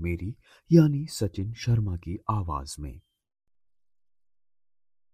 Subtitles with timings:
[0.00, 0.36] मेरी,
[0.72, 3.00] यानी सचिन शर्मा की आवाज़ में।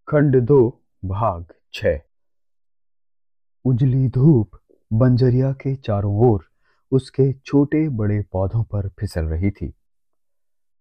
[0.09, 1.87] खंड दो, भाग छ।
[3.65, 4.51] उजली धूप
[4.93, 6.45] बंजरिया के चारों ओर
[6.91, 9.75] उसके छोटे बड़े पौधों पर फिसल रही थी।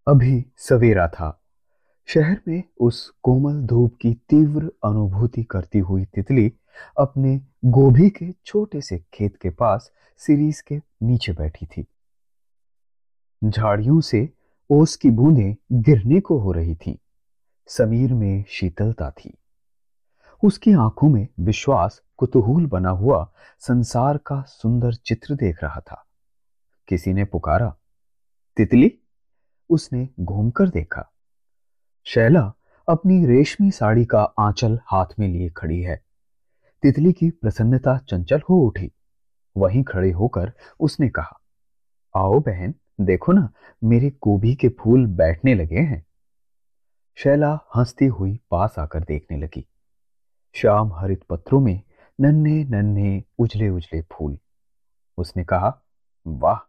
[0.07, 1.43] अभी सवेरा था।
[2.07, 6.53] शहर में उस कोमल धूप की तीव्र अनुभूति करती हुई तितली
[6.99, 11.85] अपने गोभी के छोटे से खेत के पास सीरीज़ के नीचे बैठी थी।
[13.43, 14.33] झाड़ियों से
[14.69, 16.99] ओस की बूंदें गिरने को हो रही थी।
[17.67, 19.37] समीर में शीतलता थी।
[20.43, 26.07] उसकी आँखों में विश्वास कुतूहल बना हुआ संसार का सुंदर चित्र देख रहा था।
[26.87, 27.75] किसी ने पुकारा,
[28.57, 28.99] तितली?
[29.69, 31.11] उसने घूमकर देखा।
[32.03, 32.53] शैला
[32.89, 36.03] अपनी रेशमी साड़ी का आंचल हाथ में लिए खड़ी है।
[36.81, 38.91] तितली की प्रसन्नता चंचल हो उठी।
[39.57, 41.39] वहीं खड़े होकर उसने कहा,
[42.15, 42.73] आओ बहन
[43.05, 43.49] देखो ना,
[43.83, 46.05] मेरे गोभी के फूल बैठने लगे हैं।
[47.17, 49.67] शैला हंसती हुई पास आकर देखने लगी।
[50.55, 51.81] श्याम हरित पत्रों में
[52.19, 54.37] नन्हे नन्हे उजले उजले फूल।
[55.17, 55.81] उसने कहा,
[56.27, 56.59] वाह,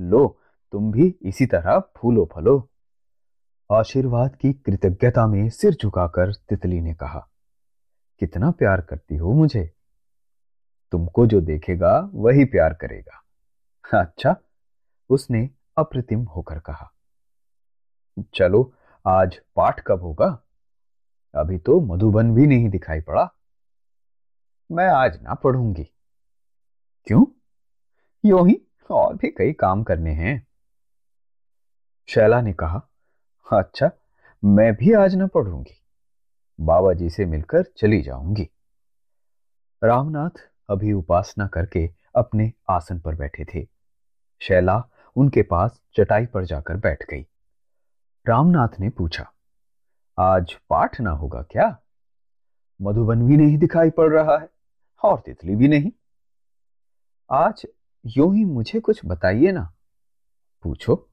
[0.00, 0.38] लो,
[0.72, 2.68] तुम भी इसी तरह फूलो फलो।
[3.70, 7.28] आशीर्वाद की कृतज्ञता में सिर झुकाकर तितली ने कहा,
[8.20, 9.70] कितना प्यार करती हो मुझे।
[10.92, 13.24] तुमको जो देखेगा, वही प्यार करेगा।
[14.00, 14.36] अच्छा
[15.10, 15.48] उसने
[15.78, 16.92] अप्रतिम होकर कहा,
[18.34, 18.72] चलो,
[19.06, 20.42] आज पाठ कब होगा?
[21.34, 23.28] अभी तो मधुबन भी नहीं दिखाई पड़ा।
[24.72, 25.84] मैं आज ना पढ़ूँगी।
[27.06, 27.24] क्यों?
[28.24, 28.60] यो ही
[28.90, 30.46] और भी कई काम करने हैं।
[32.08, 32.82] शैला ने कहा
[33.52, 33.90] अच्छा
[34.44, 35.82] मैं भी आज ना पढ़ूँगी।
[36.60, 38.48] बाबा जी से मिलकर चली जाऊँगी।
[39.84, 43.66] रामनाथ अभी उपासना करके अपने आसन पर बैठे थे।
[44.42, 47.26] शैला उनके पास चटाई पर जाकर बैठ गई।
[48.26, 49.26] रामनाथ ने पूछा,
[50.18, 51.76] आज पाठ ना होगा क्या?
[52.80, 54.48] मधुबन भी नहीं दिखाई पड़ रहा है,
[55.02, 55.90] और तितली भी नहीं।
[57.30, 57.66] आज
[58.04, 59.72] यो ही मुझे कुछ बताइए ना।
[60.64, 61.04] पूछो,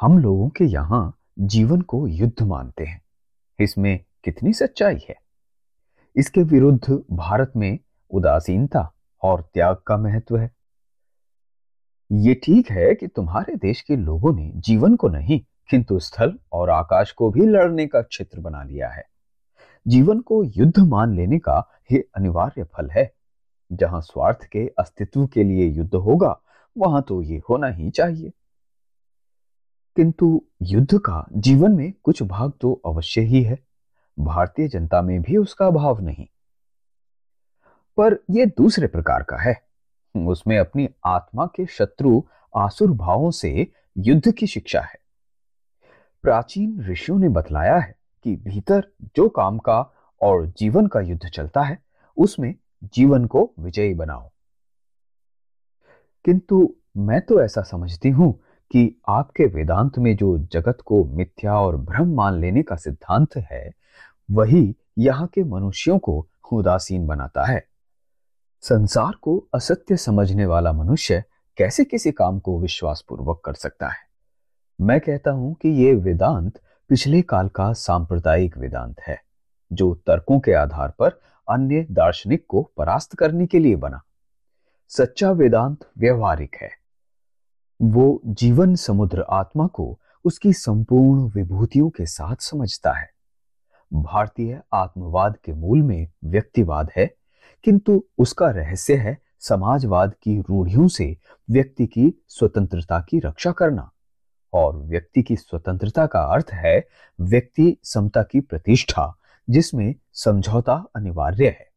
[0.00, 3.00] हम लोगों के यहाँ जीवन को युद्ध मानते हैं,
[3.58, 5.16] इसमें कितनी सच्चाई है?
[6.16, 7.78] इसके विरुद्ध भारत में
[8.10, 8.90] उदासीनता
[9.22, 10.50] और त्याग का महत्व है।
[12.12, 16.70] ये ठीक है कि तुम्हारे देश के लोगों ने जीवन को नहीं, किंतु स्थल और
[16.70, 19.04] आकाश को भी लड़ने का क्षेत्र बना लिया है।
[19.88, 23.14] जीवन को युद्ध मान लेने का यह अनिवार्य फल है।
[23.72, 26.40] जहाँ स्वार्थ के अस्तित्व के लिए युद्ध होगा,
[26.78, 28.32] वहाँ तो ये होना ही चाहिए।
[29.96, 33.58] किंतु युद्ध का जीवन में कुछ भाग तो अवश्य ही है।
[34.18, 36.26] भारतीय जनता में भी उसका अभाव नहीं।
[37.96, 39.67] पर यह दूसरे प्रकार का है।
[40.16, 42.22] उसमें अपनी आत्मा के शत्रु
[42.56, 44.98] आसुर भावों से युद्ध की शिक्षा है।
[46.22, 51.62] प्राचीन ऋषियों ने बतलाया है कि भीतर जो काम का और जीवन का युद्ध चलता
[51.62, 51.78] है,
[52.16, 52.54] उसमें
[52.84, 54.30] जीवन को विजयी बनाओ।
[56.24, 58.40] किंतु मैं तो ऐसा समझती हूँ
[58.72, 63.74] कि आपके वेदांत में जो जगत को मिथ्या और भ्रम मान लेने का सिद्धांत है,
[64.30, 67.67] वही यहाँ के मनुष्यों को उदासीन बनाता है।
[68.60, 71.24] संसार को असत्य समझने वाला मनुष्य
[71.56, 73.98] कैसे किसी काम को विश्वासपूर्वक कर सकता है?
[74.80, 79.20] मैं कहता हूँ कि यह वेदांत पिछले काल का सांप्रदायिक वेदांत है,
[79.72, 81.20] जो तर्कों के आधार पर
[81.50, 84.02] अन्य दार्शनिक को परास्त करने के लिए बना।
[84.88, 86.70] सच्चा वेदांत व्यवहारिक है।
[87.82, 93.10] वो जीवन समुद्र आत्मा को उसकी संपूर्ण विभूतियों के साथ समझता है।
[93.92, 97.17] भारतीय आत्मवाद के मूल में व्यक्तिवाद है
[97.64, 101.16] किंतु उसका रहस्य है समाजवाद की रूढ़ियों से
[101.50, 103.90] व्यक्ति की स्वतंत्रता की रक्षा करना।
[104.52, 106.88] और व्यक्ति की स्वतंत्रता का अर्थ है
[107.20, 109.18] व्यक्ति समता की प्रतिष्ठा,
[109.50, 111.68] जिसमें समझौता अनिवार्य है।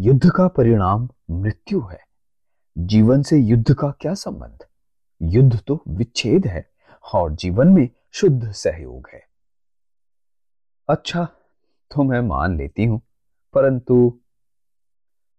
[0.00, 2.00] युद्ध का परिणाम मृत्यु है।
[2.78, 4.58] जीवन से युद्ध का क्या संबंध?
[5.22, 6.70] युद्ध तो विच्छेद है
[7.14, 9.22] और जीवन में शुद्ध सहयोग है।
[10.88, 11.24] अच्छा
[11.90, 13.00] तो मैं मान लेती हूँ,
[13.54, 14.20] परंतु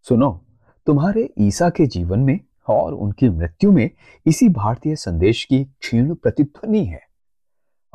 [0.10, 0.46] सुनो,
[0.86, 3.90] तुम्हारे ईसा के जीवन में और उनकी मृत्यु में
[4.26, 7.02] इसी भारतीय संदेश की क्षीण प्रतिध्वनि है।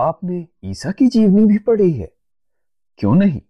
[0.01, 2.13] आपने ईसा की जीवनी भी पढ़ी है।
[2.99, 3.41] क्यों नहीं?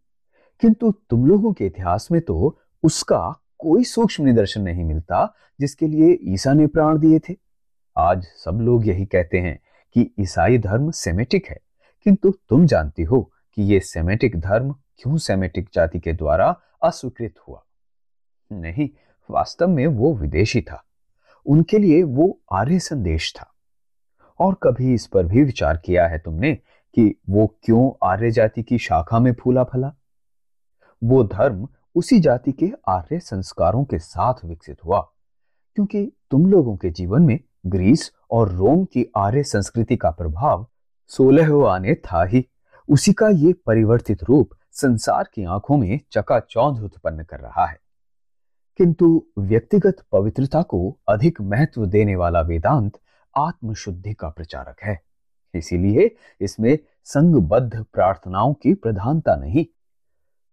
[0.60, 6.18] किंतु तुम लोगों के इतिहास में तो उसका कोई सूक्ष्म निदर्शन नहीं मिलता जिसके लिए
[6.22, 7.36] ईसा ने प्राण दिए थे।
[7.96, 9.60] आज सब लोग यही कहते हैं
[9.94, 11.58] कि ईसाई धर्म सेमेटिक है।
[12.04, 17.64] किंतु तुम जानती हो कि यह सेमेटिक धर्म क्यों सेमेटिक जाति के द्वारा अस्वीकृत हुआ?
[18.52, 18.90] नहीं,
[19.30, 20.84] वास्तव में वो विदेशी था।
[21.46, 23.54] उनके लिए वो आर्य संदेश था।
[24.40, 26.54] और कभी इस पर भी विचार किया है तुमने
[26.94, 29.92] कि वो क्यों आर्य जाति की शाखा में फूला फला?
[31.04, 35.00] वो धर्म उसी जाति के आर्य संस्कारों के साथ विकसित हुआ,
[35.74, 40.66] क्योंकि तुम लोगों के जीवन में ग्रीस और रोम की आर्य संस्कृति का प्रभाव
[41.06, 42.48] सोलह आने था ही।
[42.88, 47.87] उसी का ये परिवर्तित रूप संसार की आँखों में चकाचौंध उत्पन्न कर रहा है।
[48.78, 52.92] किंतु व्यक्तिगत पवित्रता को अधिक महत्व देने वाला वेदांत
[53.36, 55.02] आत्मशुद्धि का प्रचारक है।
[55.54, 59.66] इसीलिए इसमें संगबद्ध प्रार्थनाओं की प्रधानता नहीं।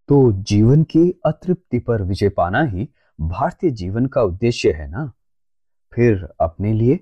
[0.08, 2.88] तो जीवन की अतृप्ति पर विजय पाना ही
[3.20, 5.12] भारतीय जीवन का उद्देश्य है ना?
[5.94, 6.94] फिर अपने लिए?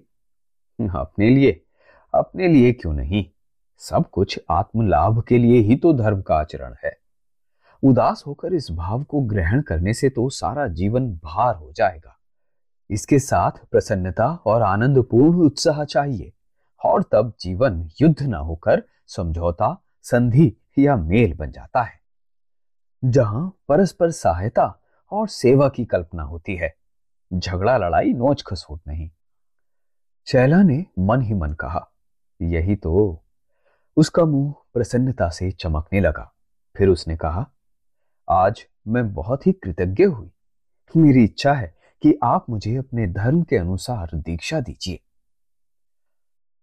[0.81, 1.65] अपने लिए?
[2.15, 3.27] अपने लिए क्यों नहीं?
[3.79, 7.04] सब कुछ आत्मलाभ के लिए ही तो धर्म का आचरण है।
[7.85, 12.19] उदास होकर इस भाव को ग्रहण करने से तो सारा जीवन भार हो जाएगा।
[12.91, 16.33] इसके साथ प्रसन्नता और आनंदपूर्ण उत्साह चाहिए,
[16.85, 22.01] और तब जीवन युद्ध न होकर समझौता, संधि या मेल बन जाता है।
[23.05, 24.83] जहाँ परस्पर सहायता
[25.13, 26.75] और सेवा की कल्पना होती है,
[27.33, 29.11] झगड़ा लड़ाई नोच खसोट नहीं।
[30.27, 31.89] शैला ने मन ही मन कहा,
[32.43, 33.25] यही तो।
[33.97, 36.35] उसका मुँह प्रसन्नता से चमकने लगा।
[36.77, 37.51] फिर उसने कहा
[38.29, 40.31] आज मैं बहुत ही कृतज्ञ हुई।
[40.95, 45.01] मेरी इच्छा है कि आप मुझे अपने धर्म के अनुसार दीक्षा दीजिए।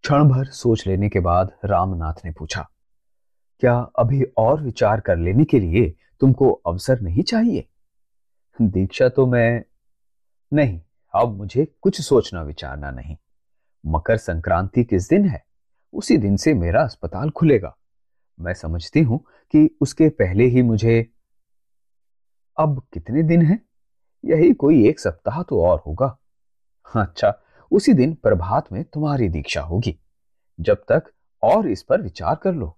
[0.04, 2.68] क्षण भर सोच लेने के बाद रामनाथ ने पूछा,
[3.64, 7.68] क्या अभी और विचार कर लेने के लिए तुमको अवसर नहीं चाहिए?
[8.60, 9.64] दीक्षा तो मैं
[10.52, 10.82] नहीं,
[11.14, 13.16] अब मुझे कुछ सोचना विचारना नहीं।
[13.84, 15.44] मकर संक्रांति किस दिन है?
[15.94, 17.76] उसी दिन से मेरा अस्पताल खुलेगा।
[18.40, 19.20] मैं समझती हूँ
[19.54, 21.02] कि उसके पहले ही मुझे
[22.58, 23.66] अब कितने दिन हैं?
[24.26, 26.18] यही कोई एक सप्ताह तो और होगा।
[26.96, 27.40] अच्छा
[27.72, 30.00] उसी दिन प्रभात में तुम्हारी दीक्षा होगी।
[30.60, 31.04] जब तक
[31.44, 32.78] और इस पर विचार कर लो।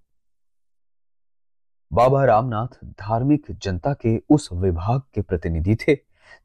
[1.94, 5.98] बाबा रामनाथ धार्मिक जनता के उस विभाग के प्रतिनिधि थे,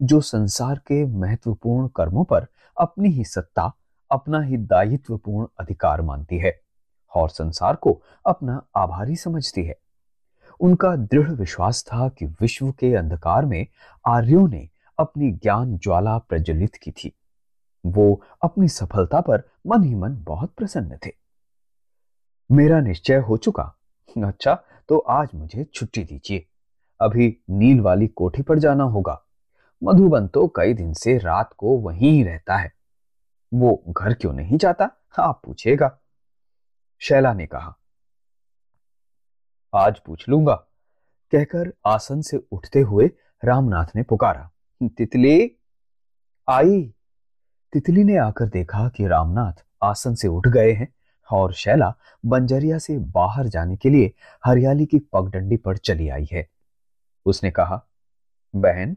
[0.02, 2.46] जो संसार के महत्वपूर्ण कर्मों पर
[2.80, 3.72] अपनी ही सत्ता,
[4.10, 6.60] अपना ही दायित्वपूर्ण अधिकार मानती है
[7.14, 9.78] और संसार को अपना आभारी समझती है।
[10.60, 13.66] उनका दृढ़ विश्वास था कि विश्व के अंधकार में
[14.06, 14.69] आर्यों ने
[14.99, 17.12] अपनी ज्ञान ज्वाला प्रज्वलित की थी।
[17.87, 21.10] वो अपनी सफलता पर मन ही मन बहुत प्रसन्न थे।
[22.52, 23.75] मेरा निश्चय हो चुका।
[24.26, 26.46] अच्छा तो आज मुझे छुट्टी दीजिए।
[27.00, 29.22] अभी नील वाली कोठी पर जाना होगा।
[29.84, 32.72] मधुबन तो कई दिन से रात को वहीं ही रहता है।
[33.54, 35.99] वो घर क्यों नहीं जाता, आप पूछेगा
[37.00, 37.76] शैला ने कहा
[39.74, 40.54] आज पूछ लूँगा।
[41.32, 43.10] कहकर आसन से उठते हुए
[43.44, 44.50] रामनाथ ने पुकारा,
[44.82, 45.56] तितली,
[46.48, 46.94] आई?
[47.72, 50.94] तितली ने आकर देखा कि रामनाथ आसन से उठ गए हैं
[51.30, 51.94] और शैला
[52.26, 54.12] बंजरिया से बाहर जाने के लिए
[54.44, 56.48] हरियाली की पगडंडी पर चली आई है।
[57.26, 57.82] उसने कहा,
[58.56, 58.96] बहन,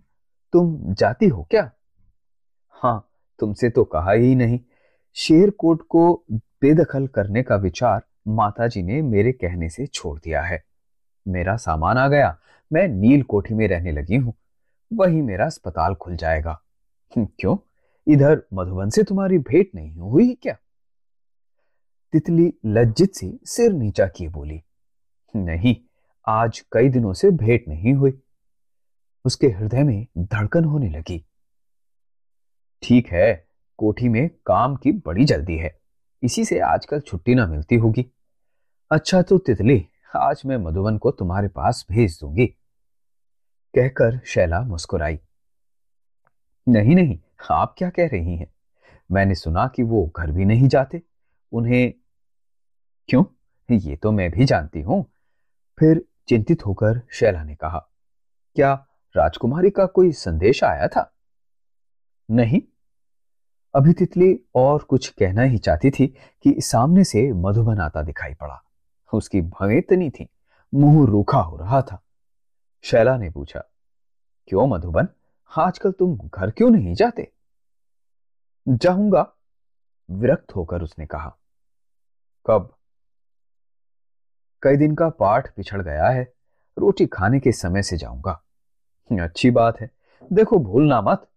[0.54, 1.72] तुम जाती हो क्या?
[2.70, 3.10] हाँ
[3.40, 4.60] तुमसे तो कहा ही नहीं।
[5.14, 10.64] शेरकोट को बेदखल करने का विचार माताजी ने मेरे कहने से छोड़ दिया है।
[11.28, 12.38] मेरा सामान आ गया।
[12.74, 14.34] मैं नील कोठी में रहने लगी हूँ।
[14.94, 16.62] वही मेरा अस्पताल खुल जाएगा।
[17.18, 17.58] हम्म, क्यों?
[18.08, 20.58] इधर मधुबन से तुम्हारी भेंट नहीं हुई क्या?
[22.12, 24.62] तितली लज्जित से सिर नीचा किए बोली।
[25.36, 25.76] नहीं
[26.28, 28.22] आज कई दिनों से भेंट नहीं हुई।
[29.26, 31.26] उसके हृदय में धड़कन होने लगी।
[32.84, 33.48] ठीक है
[33.78, 35.81] कोठी में काम की बड़ी जल्दी है।
[36.24, 38.06] इसी से आजकल छुट्टी ना मिलती होगी।
[38.92, 42.48] अच्छा तो तितली, आज मैं मधुबन को तुम्हारे पास भेज दूँगी।
[43.74, 45.20] कहकर शैला मुस्कुराई।
[46.68, 47.20] नहीं नहीं,
[47.52, 48.48] आप क्या कह रही हैं?
[49.12, 51.02] मैंने सुना कि वो घर भी नहीं जाते।
[51.52, 51.94] उन्हें
[53.10, 53.24] क्यों?
[53.70, 55.04] ये तो मैं भी जानती हूँ।
[55.80, 57.80] फिर चिंतित होकर शैला ने कहा,
[58.56, 58.74] क्या
[59.16, 61.12] राजकुमारी का कोई संदेश आया था?
[62.30, 62.62] नहीं
[63.76, 66.08] अभी तितली और कुछ कहना ही चाहती थी
[66.44, 68.64] कि सामने से मधुबन आता दिखाई पड़ा।
[69.14, 70.28] उसकी भवें इतनी थी,
[70.74, 72.02] मुँह रूखा हो रहा था।
[72.82, 73.64] शैला ने पूछा,
[74.48, 75.08] क्यों मधुबन?
[75.58, 77.32] आजकल तुम घर क्यों नहीं जाते?
[78.68, 79.34] जाऊँगा,
[80.12, 81.38] विरक्त होकर उसने कहा।
[82.46, 82.76] कब?
[84.62, 86.34] कई दिन का पाठ पिछड़ गया है,
[86.78, 88.44] रोटी खाने के समय से जाऊँगा।
[89.12, 89.92] अच्छी बात है,
[90.34, 91.30] देखो भूलना मत,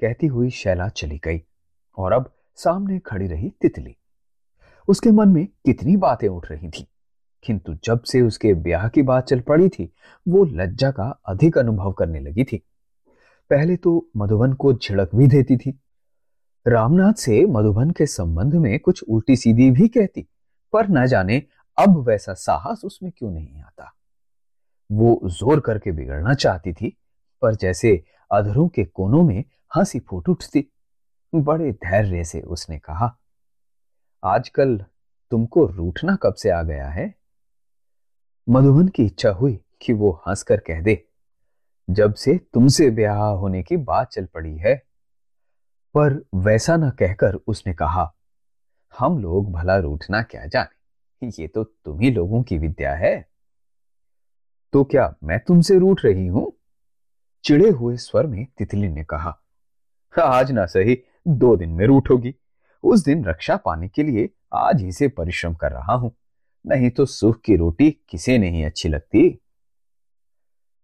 [0.00, 1.45] कहती हुई शैला चली गई।
[1.98, 3.96] और अब सामने खड़ी रही तितली।
[4.88, 6.86] उसके मन में कितनी बातें उठ रही थी,
[7.44, 9.92] किंतु जब से उसके ब्याह की बात चल पड़ी थी,
[10.26, 12.62] वो लज्जा का अधिक अनुभव करने लगी थी।
[13.50, 15.78] पहले तो मधुबन को झिड़क भी देती थी।
[16.66, 20.26] रामनाथ से मधुबन के संबंध में कुछ उल्टी सीधी भी कहती,
[20.72, 21.42] पर न जाने
[21.78, 23.92] अब वैसा साहस उसमें क्यों नहीं आता।
[24.90, 26.96] वो ज़ोर करके बिगड़ना चाहती थी,
[27.42, 29.44] पर जैसे अधरों के कोनों में
[29.76, 30.62] हँसी फूट उठती
[31.32, 33.16] बड़े धैर्य से उसने कहा,
[34.22, 34.76] आजकल
[35.32, 37.14] तुमको रूठना कब से आ गया है?
[38.48, 41.02] मधुबन की इच्छा हुई कि वो हंसकर कह दे,
[41.88, 44.74] जब से तुमसे ब्याह होने की बात चल पड़ी है।
[45.94, 48.12] पर वैसा न कहकर उसने कहा,
[48.94, 51.30] हम लोग भला रूठना क्या जाने?
[51.38, 53.14] ये तो तुम ही लोगों की विद्या है।
[54.72, 56.52] तो क्या मैं तुमसे रूठ रही हूँ?
[57.44, 59.38] चिड़े हुए स्वर में तितली ने कहा,
[60.14, 62.34] आज ना सही। दो दिन में रूट होगी।
[62.82, 66.16] उस दिन रक्षा पाने के लिए आज ही से परिश्रम कर रहा हूँ।
[66.66, 69.42] नहीं तो सुख की रोटी किसे नहीं अच्छी लगती?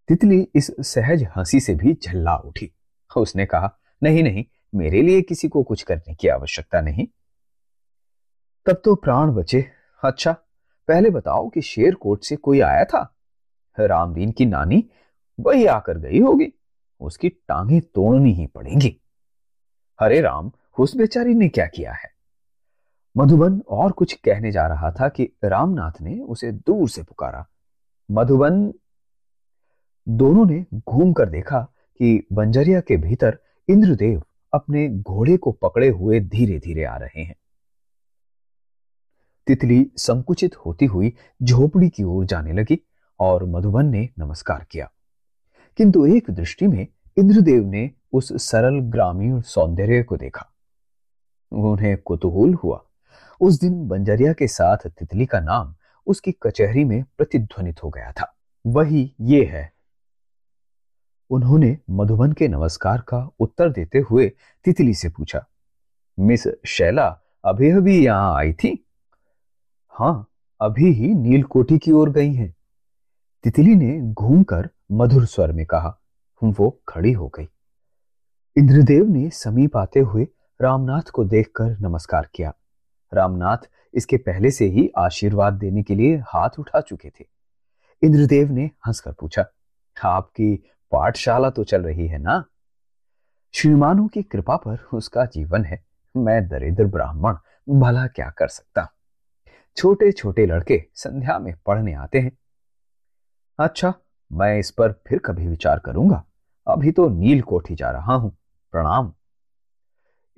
[0.08, 2.72] तितली इस सहज हँसी से भी झल्ला उठी।
[3.16, 4.44] उसने कहा, नहीं नहीं,
[4.74, 7.06] मेरे लिए किसी को कुछ करने की आवश्यकता नहीं।
[8.66, 9.64] तब तो प्राण बचे।
[10.04, 10.32] अच्छा
[10.88, 13.16] पहले बताओ कि शेरकोट से कोई आया था?
[13.80, 14.90] रामदीन की नानी
[15.40, 16.52] वही आकर गई होगी।
[17.00, 19.01] उसकी टांगे तोड़नी ही पड़ेंगी।
[20.02, 22.10] हरे राम, उस बेचारी ने क्या किया है?
[23.16, 27.46] मधुबन और कुछ कहने जा रहा था कि रामनाथ ने उसे दूर से पुकारा।
[28.10, 28.72] मधुबन
[30.08, 31.60] दोनों ने घूम कर देखा
[31.98, 34.22] कि बंजरिया के भीतर इंद्रदेव
[34.54, 37.36] अपने घोड़े को पकड़े हुए धीरे धीरे आ रहे हैं।
[39.46, 42.86] तितली संकुचित होती हुई झोपड़ी की ओर जाने लगी
[43.20, 44.90] और मधुबन ने नमस्कार किया।
[45.76, 46.86] किंतु एक दृष्टि में
[47.18, 50.46] इंद्रदेव ने उस सरल ग्रामीण सौंदर्य को देखा।
[51.52, 52.82] उन्हें कुतूहल हुआ।
[53.40, 55.74] उस दिन बंजरिया के साथ तितली का नाम
[56.06, 58.34] उसकी कचहरी में प्रतिध्वनित हो गया था।
[58.66, 59.70] वही ये है।
[61.30, 64.28] उन्होंने मधुबन के नमस्कार का उत्तर देते हुए
[64.64, 65.44] तितली से पूछा,
[66.18, 67.06] मिस शैला,
[67.44, 68.86] अभी अभी यहाँ आई थी?
[69.92, 70.28] हाँ,
[70.60, 72.54] अभी ही नीलकोठी की ओर गई हैं।
[73.44, 75.96] तितली ने घूमकर मधुर स्वर में कहा।
[76.42, 77.48] वो खड़ी हो गई।
[78.56, 80.26] इंद्रदेव ने समीप आते हुए
[80.60, 82.52] रामनाथ को देखकर नमस्कार किया।
[83.12, 87.24] रामनाथ इसके पहले से ही आशीर्वाद देने के लिए हाथ उठा चुके थे।
[88.02, 89.44] इंद्रदेव ने हंसकर पूछा,
[89.96, 90.54] आपकी
[90.92, 92.42] पाठशाला तो चल रही है ना?
[93.54, 95.82] श्रीमानों की कृपा पर उसका जीवन है।
[96.14, 97.36] मैं दरिद्र ब्राह्मण,
[97.70, 98.86] भला क्या कर सकता
[99.76, 102.36] छोटे छोटे लड़के संध्या में पढ़ने आते हैं।
[103.58, 103.92] अच्छा
[104.30, 106.22] मैं इस पर फिर कभी विचार करूँगा।
[106.66, 108.36] अभी तो नील कोठी जा रहा हूँ।
[108.72, 109.12] प्रणाम।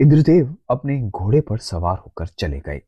[0.00, 2.82] इंद्रदेव अपने घोड़े पर सवार होकर चले गए।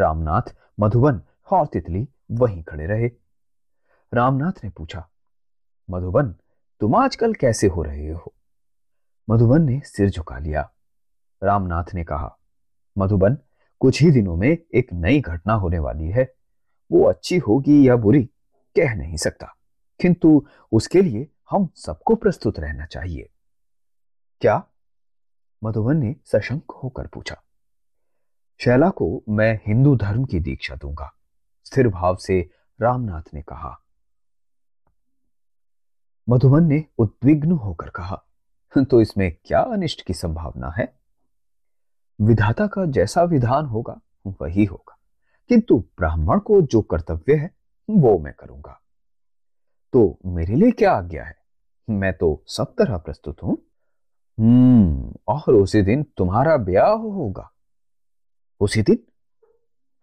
[0.00, 1.20] रामनाथ, मधुबन
[1.52, 3.10] और तितली वहीं खड़े रहे।
[4.14, 5.08] रामनाथ ने पूछा,
[5.90, 6.34] मधुबन,
[6.80, 8.34] तुम आजकल कैसे हो रहे हो?
[9.30, 10.72] मधुबन ने सिर झुका लिया।
[11.42, 12.38] रामनाथ ने कहा,
[12.98, 13.38] मधुबन,
[13.80, 16.34] कुछ ही दिनों में एक नई घटना होने वाली है।
[16.92, 18.24] वो अच्छी होगी या बुरी,
[18.76, 19.56] कह नहीं सकता।
[20.00, 23.30] किंतु उसके लिए हम सबको प्रस्तुत रहना चाहिए।
[24.40, 24.64] क्या?
[25.64, 27.36] मधुबन ने सशंक होकर पूछा।
[28.60, 31.12] शैला को मैं हिंदू धर्म की दीक्षा दूँगा,
[31.64, 33.76] स्थिर भाव से रामनाथ ने कहा।
[36.28, 38.22] मधुबन ने उद्विग्न होकर कहा
[38.90, 41.00] तो इसमें क्या अनिष्ट की संभावना है?
[42.20, 44.96] विधाता का जैसा विधान होगा, वही होगा।
[45.48, 47.50] किंतु ब्राह्मण को जो कर्तव्य है,
[47.90, 48.80] वो मैं करूँगा।
[49.92, 51.36] तो मेरे लिए क्या आज्ञा है?
[51.90, 53.69] मैं तो सब तरह प्रस्तुत हूँ।
[54.40, 57.50] हम्म और उसी दिन तुम्हारा ब्याह होगा।
[58.60, 58.98] उसी दिन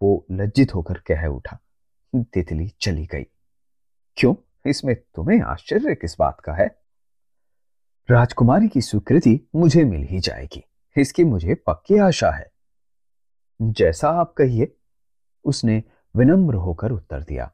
[0.02, 1.58] वो लज्जित होकर कह उठा,
[2.16, 3.24] तितली चली गई।
[4.16, 4.34] क्यों?
[4.66, 6.78] इसमें तुम्हें आश्चर्य किस बात का है?
[8.10, 10.64] राजकुमारी की स्वीकृति मुझे मिल ही जाएगी।
[10.96, 12.52] इसकी मुझे पक्की आशा है।
[13.62, 14.76] जैसा आप कहिए।
[15.44, 15.84] उसने
[16.16, 17.52] विनम्र होकर उत्तर दिया।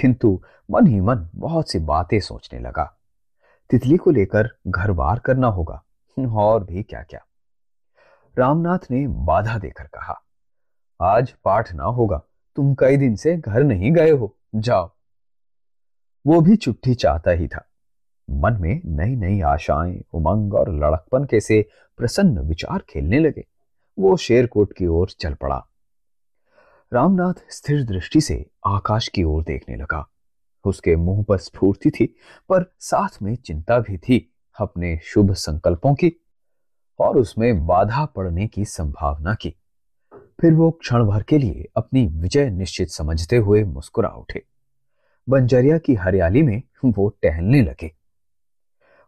[0.00, 2.99] किंतु मन ही मन बहुत सी बातें सोचने लगा।
[3.70, 5.82] तितली को लेकर घर बार करना होगा।
[6.18, 7.20] और भी क्या क्या
[8.38, 10.22] रामनाथ ने बाधा देकर कहा,
[11.00, 12.22] आज पाठ ना होगा,
[12.56, 14.90] तुम कई दिन से घर नहीं गए हो, जाओ।
[16.26, 17.66] वो भी चुट्टी चाहता ही था।
[18.30, 23.46] मन में नई नई आशाएँ, उमंग और लड़कपन के से प्रसन्न विचार खेलने लगे।
[23.98, 25.66] वो शेरकोट की ओर चल पड़ा।
[26.92, 30.08] रामनाथ स्थिर दृष्टि से आकाश की ओर देखने लगा।
[30.64, 32.06] उसके मुँह पर स्फूर्ति थी,
[32.48, 36.12] पर साथ में चिंता भी थी अपने शुभ संकल्पों की
[37.00, 39.54] और उसमें बाधा पड़ने की संभावना की।
[40.40, 44.42] फिर वो क्षण भर के लिए अपनी विजय निश्चित समझते हुए मुस्कुरा उठे।
[45.28, 47.92] बंजरिया की हरियाली में वो टहलने लगे।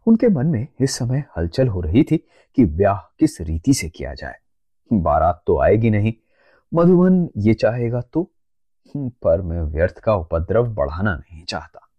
[0.07, 2.17] उनके मन में इस समय हलचल हो रही थी
[2.55, 4.35] कि ब्याह किस रीति से किया जाए।
[4.93, 6.13] बारात तो आएगी नहीं,
[6.73, 8.32] मधुबन ये चाहेगा तो
[8.97, 11.89] पर मैं व्यर्थ का उपद्रव बढ़ाना नहीं चाहता।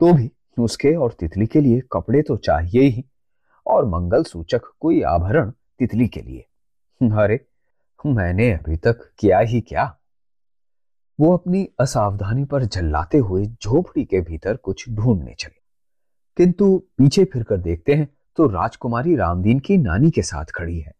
[0.00, 3.04] तो भी उसके और तितली के लिए कपड़े तो चाहिए ही,
[3.66, 6.46] और मंगल सूचक कोई आभरण तितली के लिए।
[7.02, 7.46] अरे,
[8.06, 9.96] मैंने अभी तक किया ही क्या?
[11.20, 15.58] वो अपनी असावधानी पर झल्लाते हुए झोपड़ी के भीतर कुछ ढूँढने चले।
[16.36, 20.92] किंतु पीछे फिरकर देखते हैं तो राजकुमारी रामदीन की नानी के साथ खड़ी है।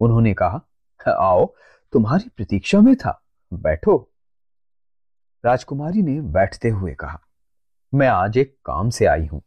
[0.00, 0.60] उन्होंने कहा,
[1.12, 1.54] आओ,
[1.92, 4.13] तुम्हारी प्रतीक्षा में था। बैठो।
[5.44, 7.18] राजकुमारी ने बैठते हुए कहा,
[7.92, 9.42] मैं आज एक काम से आई हूँ।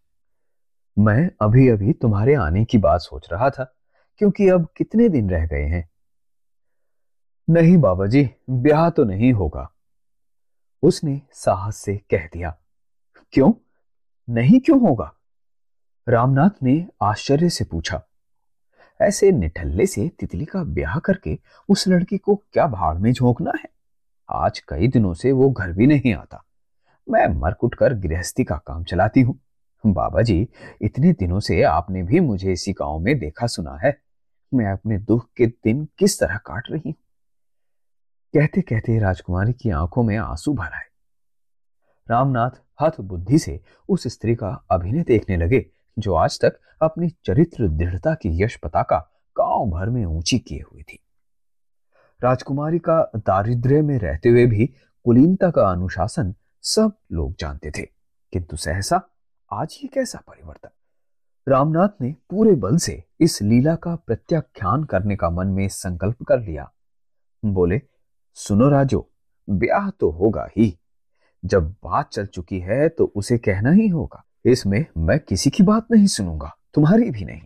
[0.98, 3.64] मैं अभी अभी तुम्हारे आने की बात सोच रहा था,
[4.18, 5.88] क्योंकि अब कितने दिन रह गए हैं?
[7.48, 9.70] नहीं बाबा जी ब्याह तो नहीं होगा।
[10.84, 12.56] उसने साहस से कह दिया,
[13.34, 13.52] क्यों?
[14.28, 15.12] नहीं क्यों होगा?
[16.08, 18.02] रामनाथ ने आश्चर्य से पूछा,
[19.00, 21.38] ऐसे निठल्ले से तितली का ब्याह करके
[21.70, 23.77] उस लड़की को क्या भाड़ में झोंकना है?
[24.30, 26.44] आज कई दिनों से वो घर भी नहीं आता।
[27.10, 29.40] मैं मरकुट कर गृहस्थी का काम चलाती हूँ।
[29.86, 30.48] बाबा जी
[30.82, 33.98] इतने दिनों से आपने भी मुझे इसी गाँव में देखा सुना है।
[34.54, 36.94] मैं अपने दुख के दिन किस तरह काट रही हूँ?
[38.34, 40.86] कहते कहते राजकुमारी की आँखों में आँसू भर आए।
[42.10, 45.66] रामनाथ हथ बुद्धि से उस स्त्री का अभिनय देखने लगे,
[46.00, 48.98] जो आज तक अपनी चरित्र दृढ़ता की यश पताका
[49.38, 51.00] गाँव भर में ऊँची किए हुई थी।
[52.24, 54.66] राजकुमारी का दारिद्र्य में रहते हुए भी
[55.06, 57.82] कुलीनता का अनुशासन सब लोग जानते थे।
[58.34, 59.02] किंतु सहसा
[59.52, 60.70] आज ये कैसा परिवर्तन?
[61.48, 66.40] रामनाथ ने पूरे बल से इस लीला का प्रत्याख्यान करने का मन में संकल्प कर
[66.40, 66.72] लिया।
[67.46, 67.82] बोले,
[68.34, 69.10] सुनो राजो,
[69.50, 70.78] ब्याह तो होगा ही।
[71.46, 75.86] जब बात चल चुकी है तो उसे कहना ही होगा। इसमें मैं किसी की बात
[75.92, 77.42] नहीं सुनूँगा, तुम्हारी भी नहीं।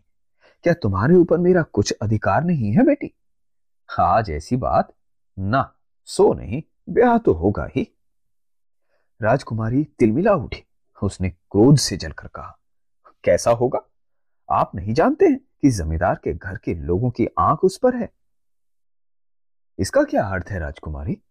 [0.63, 3.13] क्या तुम्हारे ऊपर मेरा कुछ अधिकार नहीं है बेटी?
[3.99, 4.93] आज ऐसी बात।
[5.39, 5.75] ना,
[6.05, 7.97] सो नहीं, ब्याह तो होगा ही।
[9.21, 10.63] राजकुमारी तिलमिला उठी।
[11.03, 12.59] उसने क्रोध से जलकर कहा,
[13.23, 13.81] कैसा होगा?
[14.51, 18.09] आप नहीं जानते हैं कि जमींदार के घर के लोगों की आँख उस पर है?
[19.79, 21.21] इसका क्या अर्थ है, राजकुमारी?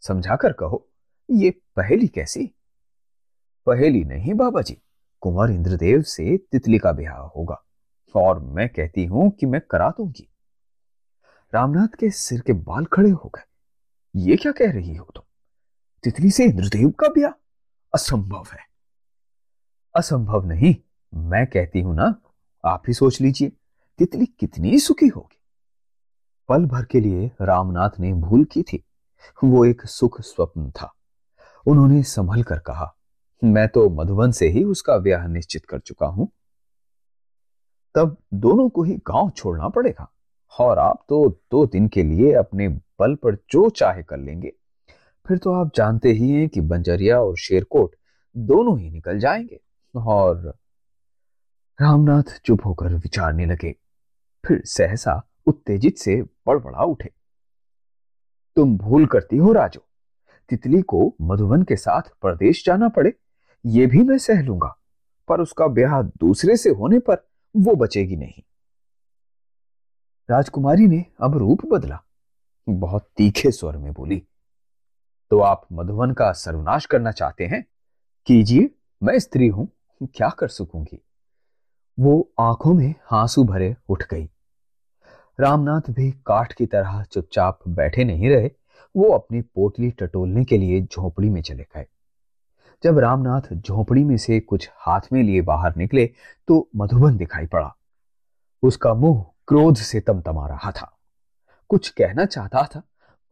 [0.00, 0.88] समझाकर कहो,
[1.30, 2.54] ये पहेली कैसी?
[3.66, 4.82] पहेली नहीं, बाबा जी।
[5.20, 7.64] कुंवर इंद्रदेव से तितली का ब्याह होगा।
[8.16, 10.29] और मैं कहती हूँ कि मैं करा दूँगी।
[11.54, 13.42] रामनाथ के सिर के बाल खड़े हो गए।
[14.16, 15.22] ये क्या कह रही हो तुम?
[16.04, 17.32] तितली से इंद्रदेव का ब्याह
[17.94, 18.58] असंभव है।
[19.96, 20.76] असंभव नहीं,
[21.14, 22.22] मैं कहती हूँ ना,
[22.64, 23.52] आप ही सोच लीजिए,
[23.98, 25.36] तितली कितनी सुखी होगी।
[26.48, 28.84] पल भर के लिए रामनाथ ने भूल की थी।
[29.44, 30.94] वो एक सुख स्वप्न था।
[31.66, 32.96] उन्होंने संभल कर कहा,
[33.44, 36.28] मैं तो मधुबन से ही उसका ब्याह निश्चित कर चुका हूँ।
[37.94, 40.12] तब दोनों को ही गाँव छोड़ना पड़ेगा।
[40.58, 44.52] और आप तो दो दिन के लिए अपने बल पर जो चाहे कर लेंगे।
[45.28, 47.94] फिर तो आप जानते ही हैं कि बंजरिया और शेरकोट
[48.36, 49.60] दोनों ही निकल जाएँगे।
[49.96, 50.54] और
[51.82, 53.74] रामनाथ चुप होकर विचारने लगे।
[54.46, 57.10] फिर सहसा उत्तेजित से बड़बड़ा उठे।
[58.56, 59.86] तुम भूल करती हो राजो,
[60.48, 63.12] तितली को मधुबन के साथ प्रदेश जाना पड़े,
[63.66, 64.76] ये भी मैं सह लूँगा,
[65.28, 67.14] पर उसका ब्याह दूसरे से होने पर
[67.56, 68.42] वो बचेगी नहीं।
[70.30, 71.98] राजकुमारी ने अब रूप बदला।
[72.68, 74.22] बहुत तीखे स्वर में बोली
[75.30, 77.64] तो आप मधुबन का सर्वनाश करना चाहते हैं?
[78.26, 78.70] कीजिए,
[79.02, 79.68] मैं स्त्री हूँ,
[80.14, 81.00] क्या कर सकूँगी?
[82.00, 84.28] वो आँखों में आँसू भरे उठ गई।
[85.40, 88.50] रामनाथ भी काठ की तरह चुपचाप बैठे नहीं रहे,
[88.96, 91.86] वो अपनी पोटली टटोलने के लिए झोपड़ी में चले गए।
[92.82, 96.10] जब रामनाथ झोपड़ी में से कुछ हाथ में लिए बाहर निकले
[96.48, 97.74] तो मधुबन दिखाई पड़ा।
[98.62, 100.98] उसका मुँह क्रोध से तमतमा रहा था।
[101.68, 102.80] कुछ कहना चाहता था,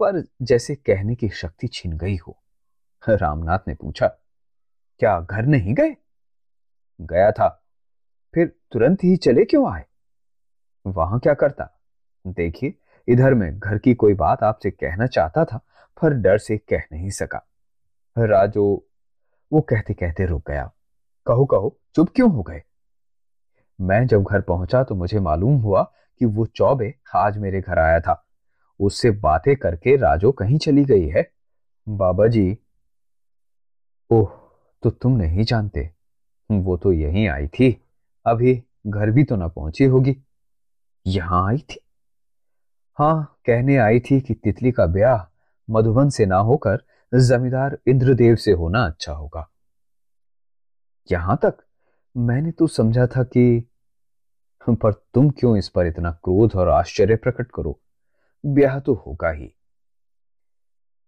[0.03, 2.43] पर जैसे कहने की शक्ति छिन गई हो।
[3.09, 4.07] रामनाथ ने पूछा,
[4.99, 5.97] क्या घर नहीं गए?
[7.01, 7.65] गया था।
[8.35, 9.85] फिर तुरंत ही चले क्यों आए?
[10.87, 11.81] वहाँ क्या करता?
[12.27, 12.75] देखिए,
[13.09, 15.57] इधर मैं घर की कोई बात आपसे कहना चाहता था,
[16.03, 17.47] पर डर से कह नहीं सका।
[18.19, 18.89] राजो,
[19.53, 20.73] वो कहते कहते रुक गया।
[21.27, 22.63] कहो कहो, चुप क्यों हो गए?
[23.81, 28.01] मैं जब घर पहुँचा तो मुझे मालूम हुआ कि वो चौबे आज मेरे घर आया
[28.01, 28.25] था।
[28.81, 31.31] उससे बातें करके राजो कहीं चली गई है।
[31.89, 32.59] बाबा जी,
[34.11, 34.31] ओह
[34.83, 35.91] तो तुम नहीं जानते।
[36.51, 37.85] वो तो यहीं आई थी।
[38.27, 40.17] अभी घर भी तो ना पहुँची होगी।
[41.07, 41.81] यहाँ आई थी?
[42.99, 45.35] हाँ कहने आई थी कि तितली का ब्याह
[45.71, 46.83] मधुबन से ना होकर
[47.15, 49.49] जमींदार इंद्रदेव से होना अच्छा होगा।
[51.13, 51.55] यहाँ तक?
[52.17, 53.69] मैंने तो समझा था कि
[54.75, 57.79] पर तुम क्यों इस पर इतना क्रोध और आश्चर्य प्रकट करो?
[58.45, 59.53] ब्याह तो होगा ही।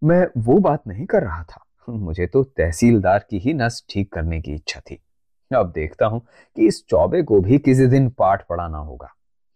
[0.02, 4.40] मैं वो बात नहीं कर रहा था। मुझे तो तहसीलदार की ही नस ठीक करने
[4.40, 5.02] की इच्छा थी।
[5.50, 6.20] अब देखता हूँ
[6.56, 9.08] कि इस चौबे को भी किसी दिन पाठ पढ़ाना होगा।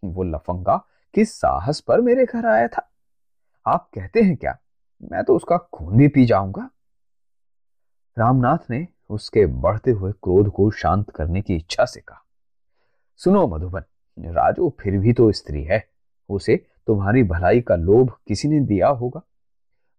[0.02, 0.76] वो लफंगा
[1.14, 2.90] किस साहस पर मेरे घर आया था?
[3.66, 4.56] आप कहते हैं क्या?
[5.02, 6.68] मैं तो उसका खून भी पी जाऊँगा।
[8.16, 12.24] रामनाथ ने उसके बढ़ते हुए क्रोध को शांत करने की इच्छा से कहा,
[13.20, 13.82] सुनो मधुबन
[14.18, 15.83] राजू, फिर भी तो स्त्री है।
[16.29, 19.20] उसे तुम्हारी भलाई का लोभ किसी ने दिया होगा?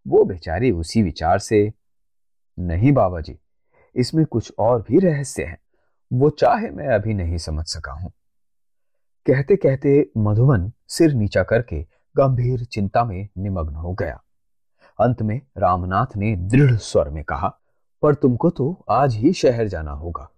[0.05, 1.71] वो बेचारी उसी विचार से।
[2.57, 3.37] नहीं बाबा जी,
[3.95, 5.57] इसमें कुछ और भी रहस्य है।
[6.13, 8.11] वो चाहे मैं अभी नहीं समझ सका हूँ।
[9.25, 11.81] कहते कहते मधुबन सिर नीचा करके
[12.15, 14.21] गंभीर चिंता में निमग्न हो गया।
[14.99, 17.47] अंत में रामनाथ ने दृढ़ स्वर में कहा,
[18.03, 20.29] पर तुमको तो आज ही शहर जाना होगा।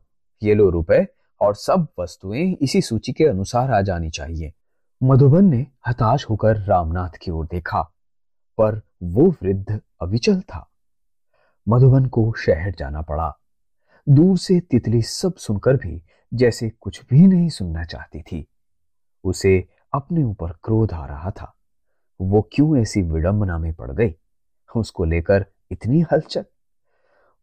[0.44, 1.06] ये लो रुपए
[1.42, 4.54] और सब वस्तुएँ इसी सूची के अनुसार आ जानी चाहिए।
[5.04, 7.82] मधुबन ने हताश होकर रामनाथ की ओर देखा,
[8.58, 10.72] पर वो वृद्ध अविचल था।
[11.70, 13.38] मधुबन को शहर जाना पड़ा।
[14.10, 18.48] दूर से तितली सब सुनकर भी जैसे कुछ भी नहीं सुनना चाहती थी।
[19.24, 21.56] उसे अपने ऊपर क्रोध आ रहा था।
[22.22, 24.16] वो क्यों ऐसी विडंबना में पड़ गई?
[24.76, 26.46] उसको लेकर इतनी हलचल।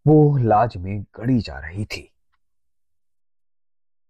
[0.06, 2.13] वो लाज में गड़ी जा रही थी।